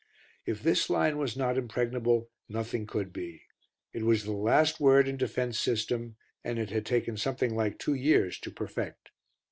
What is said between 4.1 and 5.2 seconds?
the last word in